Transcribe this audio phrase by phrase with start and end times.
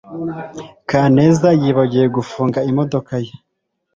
[0.89, 3.33] kaneza yibagiwe gufunga imodoka ye